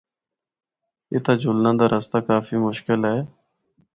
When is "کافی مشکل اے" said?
2.29-3.17